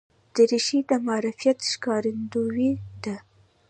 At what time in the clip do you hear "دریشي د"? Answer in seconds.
0.35-0.91